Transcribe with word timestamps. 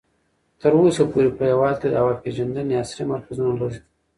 تر 0.61 0.71
اوسه 0.79 1.03
پورې 1.11 1.29
په 1.37 1.43
هېواد 1.51 1.75
کې 1.81 1.87
د 1.89 1.95
هوا 2.01 2.13
پېژندنې 2.23 2.79
عصري 2.81 3.03
مرکزونه 3.13 3.51
لږ 3.59 3.73
دي. 3.81 3.83